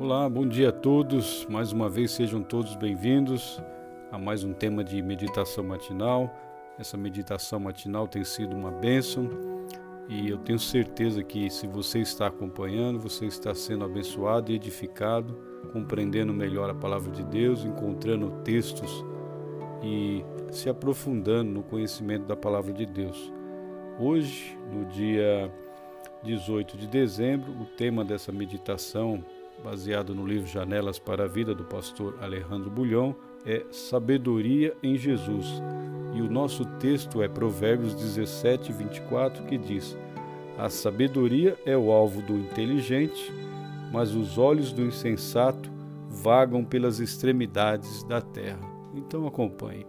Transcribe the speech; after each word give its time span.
Olá, 0.00 0.30
bom 0.30 0.46
dia 0.46 0.68
a 0.68 0.72
todos. 0.72 1.44
Mais 1.50 1.72
uma 1.72 1.88
vez 1.88 2.12
sejam 2.12 2.40
todos 2.40 2.76
bem-vindos 2.76 3.60
a 4.12 4.16
mais 4.16 4.44
um 4.44 4.52
tema 4.52 4.84
de 4.84 5.02
meditação 5.02 5.64
matinal. 5.64 6.32
Essa 6.78 6.96
meditação 6.96 7.58
matinal 7.58 8.06
tem 8.06 8.22
sido 8.22 8.54
uma 8.54 8.70
bênção 8.70 9.28
e 10.08 10.30
eu 10.30 10.38
tenho 10.38 10.58
certeza 10.60 11.24
que 11.24 11.50
se 11.50 11.66
você 11.66 11.98
está 11.98 12.28
acompanhando, 12.28 13.00
você 13.00 13.26
está 13.26 13.52
sendo 13.56 13.84
abençoado 13.84 14.52
e 14.52 14.54
edificado, 14.54 15.36
compreendendo 15.72 16.32
melhor 16.32 16.70
a 16.70 16.74
palavra 16.74 17.10
de 17.10 17.24
Deus, 17.24 17.64
encontrando 17.64 18.30
textos 18.44 19.04
e 19.82 20.24
se 20.52 20.70
aprofundando 20.70 21.50
no 21.50 21.64
conhecimento 21.64 22.24
da 22.24 22.36
palavra 22.36 22.72
de 22.72 22.86
Deus. 22.86 23.32
Hoje, 23.98 24.56
no 24.72 24.84
dia 24.84 25.52
18 26.22 26.76
de 26.76 26.86
dezembro, 26.86 27.50
o 27.50 27.64
tema 27.64 28.04
dessa 28.04 28.30
meditação 28.30 29.24
baseado 29.62 30.14
no 30.14 30.26
livro 30.26 30.46
Janelas 30.46 30.98
para 30.98 31.24
a 31.24 31.28
Vida 31.28 31.54
do 31.54 31.64
pastor 31.64 32.16
Alejandro 32.20 32.70
Bulhão, 32.70 33.14
é 33.44 33.64
Sabedoria 33.70 34.76
em 34.82 34.96
Jesus. 34.96 35.46
E 36.14 36.20
o 36.20 36.30
nosso 36.30 36.64
texto 36.78 37.22
é 37.22 37.28
Provérbios 37.28 37.94
17, 37.94 38.72
24, 38.72 39.44
que 39.44 39.58
diz: 39.58 39.96
A 40.56 40.68
sabedoria 40.68 41.56
é 41.64 41.76
o 41.76 41.90
alvo 41.90 42.22
do 42.22 42.34
inteligente, 42.34 43.32
mas 43.92 44.14
os 44.14 44.38
olhos 44.38 44.72
do 44.72 44.82
insensato 44.82 45.70
vagam 46.08 46.64
pelas 46.64 46.98
extremidades 46.98 48.02
da 48.04 48.20
terra. 48.20 48.60
Então 48.94 49.26
acompanhe. 49.26 49.86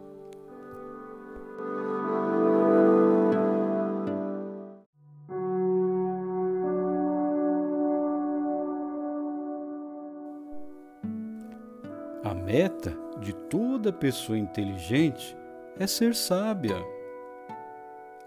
A 12.22 12.34
meta 12.34 12.94
de 13.22 13.34
toda 13.34 13.94
pessoa 13.94 14.38
inteligente 14.38 15.38
é 15.78 15.88
ser 15.88 16.14
sábia. 16.14 16.76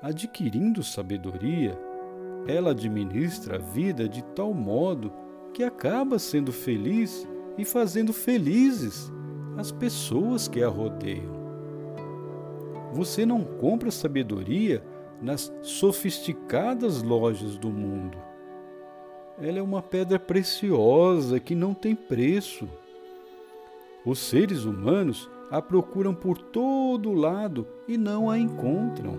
Adquirindo 0.00 0.82
sabedoria, 0.82 1.78
ela 2.46 2.70
administra 2.70 3.56
a 3.56 3.58
vida 3.58 4.08
de 4.08 4.22
tal 4.34 4.54
modo 4.54 5.12
que 5.52 5.62
acaba 5.62 6.18
sendo 6.18 6.50
feliz 6.52 7.28
e 7.58 7.66
fazendo 7.66 8.14
felizes 8.14 9.12
as 9.58 9.70
pessoas 9.70 10.48
que 10.48 10.62
a 10.62 10.68
rodeiam. 10.68 11.42
Você 12.94 13.26
não 13.26 13.44
compra 13.44 13.90
sabedoria 13.90 14.82
nas 15.20 15.52
sofisticadas 15.60 17.02
lojas 17.02 17.58
do 17.58 17.68
mundo. 17.68 18.16
Ela 19.38 19.58
é 19.58 19.62
uma 19.62 19.82
pedra 19.82 20.18
preciosa 20.18 21.38
que 21.38 21.54
não 21.54 21.74
tem 21.74 21.94
preço. 21.94 22.66
Os 24.04 24.18
seres 24.18 24.64
humanos 24.64 25.30
a 25.48 25.62
procuram 25.62 26.12
por 26.12 26.36
todo 26.36 27.12
lado 27.12 27.66
e 27.86 27.96
não 27.96 28.28
a 28.28 28.36
encontram. 28.36 29.16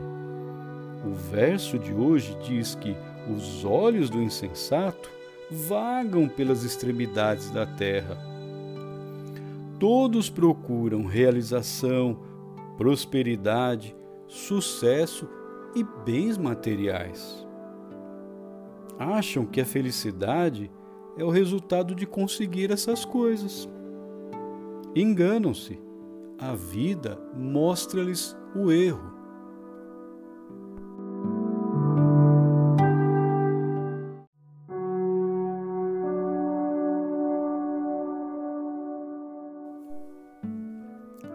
O 1.06 1.14
verso 1.14 1.80
de 1.80 1.94
hoje 1.94 2.38
diz 2.44 2.75
que 2.75 2.95
os 3.34 3.64
olhos 3.64 4.09
do 4.09 4.22
insensato 4.22 5.09
vagam 5.50 6.28
pelas 6.28 6.64
extremidades 6.64 7.50
da 7.50 7.66
terra. 7.66 8.17
Todos 9.80 10.30
procuram 10.30 11.06
realização, 11.06 12.20
prosperidade, 12.78 13.95
sucesso 14.28 15.30
e 15.75 15.84
bens 16.06 16.38
materiais. 16.38 17.45
Acham 19.00 19.45
que 19.45 19.62
a 19.62 19.66
felicidade 19.66 20.70
é 21.18 21.23
o 21.23 21.30
resultado 21.30 21.95
de 21.95 22.06
conseguir 22.06 22.72
essas 22.72 23.06
coisas. 23.06 23.70
Enganam-se. 24.96 25.81
A 26.38 26.54
vida 26.54 27.18
mostra-lhes 27.36 28.38
o 28.56 28.72
erro. 28.72 29.12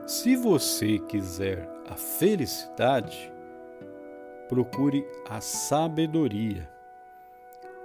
Se 0.07 0.37
você 0.37 0.99
quiser 1.01 1.69
a 1.89 1.95
felicidade, 1.95 3.33
procure 4.49 5.05
a 5.29 5.41
sabedoria. 5.41 6.71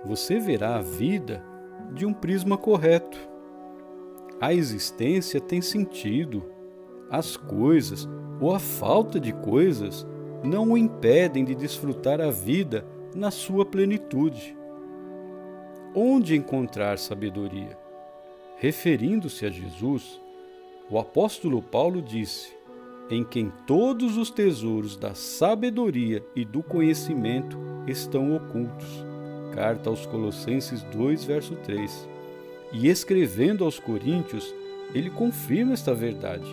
Você 0.06 0.40
verá 0.40 0.76
a 0.76 0.82
vida 0.82 1.44
de 1.94 2.06
um 2.06 2.14
prisma 2.14 2.58
correto 2.58 3.33
a 4.40 4.54
existência 4.54 5.40
tem 5.40 5.62
sentido. 5.62 6.44
As 7.10 7.38
coisas 7.38 8.08
ou 8.40 8.54
a 8.54 8.60
falta 8.60 9.20
de 9.20 9.32
coisas 9.34 10.06
não 10.44 10.72
o 10.72 10.78
impedem 10.78 11.46
de 11.46 11.56
desfrutar 11.56 12.20
a 12.20 12.30
vida 12.30 12.86
na 13.16 13.32
sua 13.32 13.66
plenitude. 13.66 14.58
Onde 15.96 16.36
encontrar 16.36 16.98
sabedoria? 16.98 17.78
Referindo-se 18.58 19.46
a 19.46 19.50
Jesus, 19.50 20.20
o 20.90 20.98
apóstolo 20.98 21.62
Paulo 21.62 22.02
disse: 22.02 22.52
Em 23.10 23.24
quem 23.24 23.52
todos 23.68 24.18
os 24.18 24.30
tesouros 24.30 24.98
da 24.98 25.14
sabedoria 25.14 26.26
e 26.36 26.44
do 26.44 26.64
conhecimento 26.64 27.58
estão 27.88 28.36
ocultos. 28.36 29.06
Carta 29.54 29.90
aos 29.90 30.06
Colossenses 30.06 30.82
2, 30.84 31.24
verso 31.26 31.56
3. 31.58 32.13
E 32.74 32.88
escrevendo 32.88 33.64
aos 33.64 33.80
Coríntios, 33.80 34.54
ele 34.96 35.12
confirma 35.12 35.74
esta 35.74 35.94
verdade. 35.94 36.50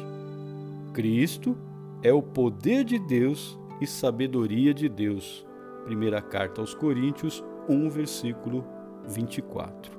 Cristo 0.93 1.57
é 2.03 2.13
o 2.13 2.23
poder 2.23 2.85
de 2.85 2.99
Deus 2.99 3.59
e 3.81 3.87
sabedoria 3.87 4.75
de 4.75 4.87
Deus. 4.87 5.47
Primeira 5.87 6.21
carta 6.21 6.61
aos 6.61 6.75
Coríntios 6.75 7.43
1, 7.67 7.89
versículo 7.89 8.67
24. 9.09 9.99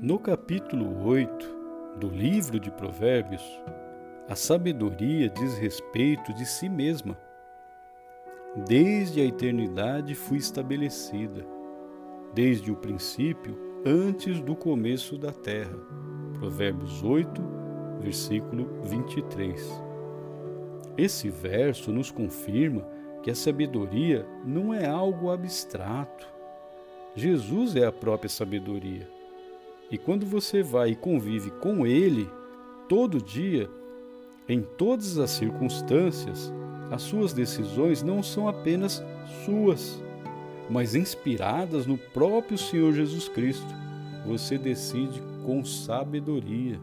No 0.00 0.18
capítulo 0.18 1.06
8 1.06 1.57
do 1.98 2.08
livro 2.08 2.60
de 2.60 2.70
Provérbios, 2.70 3.42
a 4.28 4.36
sabedoria 4.36 5.28
diz 5.28 5.58
respeito 5.58 6.32
de 6.32 6.46
si 6.46 6.68
mesma. 6.68 7.18
Desde 8.66 9.20
a 9.20 9.24
eternidade 9.24 10.14
fui 10.14 10.38
estabelecida, 10.38 11.44
desde 12.32 12.70
o 12.70 12.76
princípio, 12.76 13.58
antes 13.84 14.40
do 14.40 14.54
começo 14.54 15.18
da 15.18 15.32
terra. 15.32 15.76
Provérbios 16.38 17.02
8, 17.02 17.42
versículo 18.00 18.80
23. 18.84 19.82
Esse 20.96 21.28
verso 21.28 21.90
nos 21.90 22.10
confirma 22.10 22.86
que 23.22 23.30
a 23.30 23.34
sabedoria 23.34 24.24
não 24.44 24.72
é 24.72 24.86
algo 24.86 25.30
abstrato. 25.30 26.26
Jesus 27.16 27.74
é 27.74 27.84
a 27.84 27.92
própria 27.92 28.28
sabedoria. 28.28 29.17
E 29.90 29.96
quando 29.96 30.26
você 30.26 30.62
vai 30.62 30.90
e 30.90 30.96
convive 30.96 31.50
com 31.50 31.86
Ele 31.86 32.28
todo 32.88 33.22
dia, 33.22 33.70
em 34.48 34.62
todas 34.62 35.18
as 35.18 35.30
circunstâncias, 35.30 36.52
as 36.90 37.02
suas 37.02 37.32
decisões 37.32 38.02
não 38.02 38.22
são 38.22 38.48
apenas 38.48 39.02
suas, 39.44 40.02
mas 40.70 40.94
inspiradas 40.94 41.86
no 41.86 41.98
próprio 41.98 42.56
Senhor 42.56 42.92
Jesus 42.92 43.28
Cristo. 43.28 43.66
Você 44.26 44.58
decide 44.58 45.22
com 45.44 45.64
sabedoria. 45.64 46.80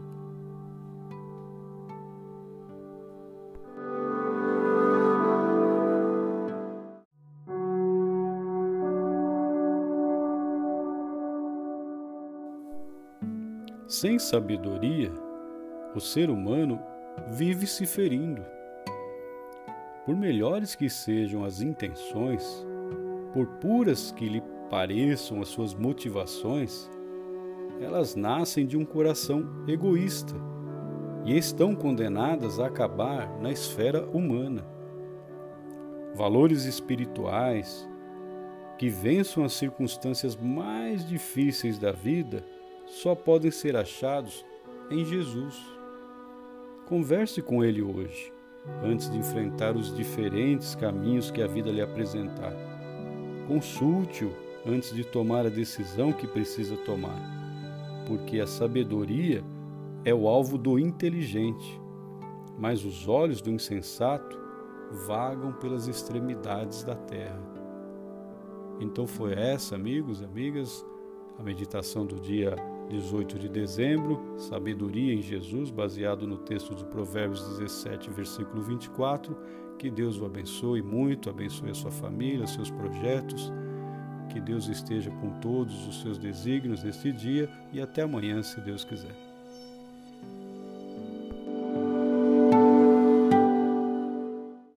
Sem 13.88 14.18
sabedoria, 14.18 15.12
o 15.94 16.00
ser 16.00 16.28
humano 16.28 16.82
vive 17.28 17.68
se 17.68 17.86
ferindo. 17.86 18.44
Por 20.04 20.16
melhores 20.16 20.74
que 20.74 20.90
sejam 20.90 21.44
as 21.44 21.60
intenções, 21.60 22.66
por 23.32 23.46
puras 23.60 24.10
que 24.10 24.28
lhe 24.28 24.42
pareçam 24.68 25.40
as 25.40 25.46
suas 25.46 25.72
motivações, 25.72 26.90
elas 27.80 28.16
nascem 28.16 28.66
de 28.66 28.76
um 28.76 28.84
coração 28.84 29.44
egoísta 29.68 30.34
e 31.24 31.38
estão 31.38 31.72
condenadas 31.72 32.58
a 32.58 32.66
acabar 32.66 33.38
na 33.38 33.52
esfera 33.52 34.04
humana. 34.06 34.66
Valores 36.12 36.64
espirituais 36.64 37.88
que 38.78 38.88
vençam 38.88 39.44
as 39.44 39.52
circunstâncias 39.52 40.34
mais 40.34 41.06
difíceis 41.06 41.78
da 41.78 41.92
vida 41.92 42.42
só 42.86 43.14
podem 43.14 43.50
ser 43.50 43.76
achados 43.76 44.44
em 44.90 45.04
Jesus. 45.04 45.54
Converse 46.86 47.42
com 47.42 47.64
ele 47.64 47.82
hoje, 47.82 48.32
antes 48.82 49.10
de 49.10 49.18
enfrentar 49.18 49.76
os 49.76 49.94
diferentes 49.94 50.74
caminhos 50.74 51.30
que 51.30 51.42
a 51.42 51.46
vida 51.46 51.70
lhe 51.70 51.82
apresentar. 51.82 52.52
Consulte-o 53.48 54.32
antes 54.64 54.94
de 54.94 55.04
tomar 55.04 55.46
a 55.46 55.50
decisão 55.50 56.12
que 56.12 56.26
precisa 56.26 56.76
tomar, 56.78 57.20
porque 58.06 58.40
a 58.40 58.46
sabedoria 58.46 59.44
é 60.04 60.14
o 60.14 60.28
alvo 60.28 60.56
do 60.56 60.78
inteligente, 60.78 61.80
mas 62.58 62.84
os 62.84 63.08
olhos 63.08 63.42
do 63.42 63.50
insensato 63.50 64.38
vagam 65.06 65.52
pelas 65.52 65.88
extremidades 65.88 66.84
da 66.84 66.94
terra. 66.94 67.42
Então 68.80 69.06
foi 69.06 69.32
essa, 69.34 69.74
amigos, 69.74 70.22
amigas, 70.22 70.84
a 71.38 71.42
meditação 71.42 72.06
do 72.06 72.20
dia 72.20 72.54
18 72.88 73.38
de 73.38 73.48
dezembro, 73.48 74.34
sabedoria 74.38 75.12
em 75.12 75.20
Jesus, 75.20 75.70
baseado 75.70 76.26
no 76.26 76.38
texto 76.38 76.74
de 76.74 76.84
Provérbios 76.84 77.42
17, 77.58 78.10
versículo 78.10 78.62
24. 78.62 79.36
Que 79.78 79.90
Deus 79.90 80.18
o 80.18 80.24
abençoe 80.24 80.80
muito, 80.82 81.28
abençoe 81.28 81.70
a 81.70 81.74
sua 81.74 81.90
família, 81.90 82.46
seus 82.46 82.70
projetos. 82.70 83.52
Que 84.30 84.40
Deus 84.40 84.68
esteja 84.68 85.10
com 85.10 85.30
todos 85.40 85.86
os 85.86 86.00
seus 86.00 86.18
desígnios 86.18 86.82
neste 86.82 87.12
dia 87.12 87.48
e 87.72 87.80
até 87.80 88.02
amanhã, 88.02 88.42
se 88.42 88.60
Deus 88.60 88.84
quiser. 88.84 89.25